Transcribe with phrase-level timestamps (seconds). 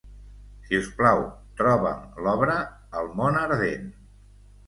[0.67, 1.19] Si us plau,
[1.59, 2.57] troba'm l'obra
[3.01, 3.87] "El Món Ardent".